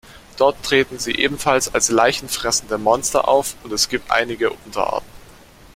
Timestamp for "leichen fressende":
1.91-2.79